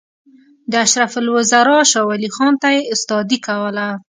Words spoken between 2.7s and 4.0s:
یې استادي کوله.